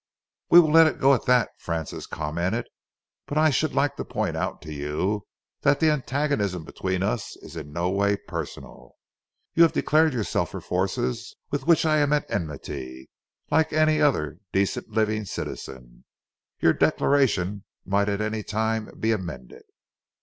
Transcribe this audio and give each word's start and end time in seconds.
"We 0.49 0.59
will 0.59 0.71
let 0.71 0.87
it 0.87 0.99
go 0.99 1.13
at 1.13 1.25
that," 1.25 1.51
Francis 1.59 2.07
commented, 2.07 2.67
"but 3.27 3.37
I 3.37 3.51
should 3.51 3.75
like 3.75 3.97
to 3.97 4.03
point 4.03 4.35
out 4.35 4.59
to 4.63 4.73
you 4.73 5.27
that 5.61 5.79
the 5.79 5.91
antagonism 5.91 6.63
between 6.65 7.03
us 7.03 7.37
is 7.37 7.55
in 7.55 7.71
no 7.71 7.87
way 7.91 8.17
personal. 8.17 8.95
You 9.53 9.61
have 9.61 9.73
declared 9.73 10.13
yourself 10.13 10.49
for 10.49 10.59
forces 10.59 11.35
with 11.51 11.67
which 11.67 11.85
I 11.85 11.97
am 11.97 12.13
at 12.13 12.25
enmity, 12.31 13.11
like 13.51 13.73
any 13.73 14.01
other 14.01 14.39
decent 14.51 14.89
living 14.89 15.23
citizen. 15.25 16.03
Your 16.59 16.73
declaration 16.73 17.65
might 17.85 18.09
at 18.09 18.21
any 18.21 18.41
time 18.41 18.89
be 18.99 19.11
amended." 19.11 19.61